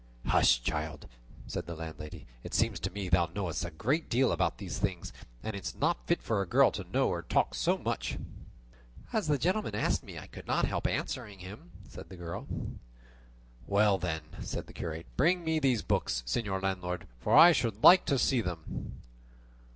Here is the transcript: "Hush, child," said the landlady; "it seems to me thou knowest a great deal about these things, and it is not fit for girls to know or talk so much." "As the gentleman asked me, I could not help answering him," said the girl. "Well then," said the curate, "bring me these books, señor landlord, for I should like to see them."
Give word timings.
"Hush, 0.25 0.59
child," 0.63 1.07
said 1.45 1.67
the 1.67 1.75
landlady; 1.75 2.25
"it 2.43 2.55
seems 2.55 2.79
to 2.79 2.89
me 2.89 3.07
thou 3.07 3.27
knowest 3.35 3.63
a 3.63 3.69
great 3.69 4.09
deal 4.09 4.31
about 4.31 4.57
these 4.57 4.79
things, 4.79 5.13
and 5.43 5.55
it 5.55 5.63
is 5.63 5.75
not 5.75 6.07
fit 6.07 6.23
for 6.23 6.43
girls 6.47 6.77
to 6.77 6.85
know 6.85 7.09
or 7.09 7.21
talk 7.21 7.53
so 7.53 7.77
much." 7.77 8.17
"As 9.13 9.27
the 9.27 9.37
gentleman 9.37 9.75
asked 9.75 10.01
me, 10.03 10.17
I 10.17 10.25
could 10.25 10.47
not 10.47 10.65
help 10.65 10.87
answering 10.87 11.37
him," 11.37 11.69
said 11.87 12.09
the 12.09 12.17
girl. 12.17 12.47
"Well 13.67 13.99
then," 13.99 14.21
said 14.39 14.65
the 14.65 14.73
curate, 14.73 15.05
"bring 15.17 15.43
me 15.43 15.59
these 15.59 15.83
books, 15.83 16.23
señor 16.25 16.63
landlord, 16.63 17.05
for 17.19 17.37
I 17.37 17.51
should 17.51 17.83
like 17.83 18.05
to 18.05 18.17
see 18.17 18.41
them." 18.41 18.97